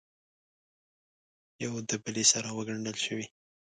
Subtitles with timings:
[1.63, 3.25] یو دبلې سره وګنډل شوې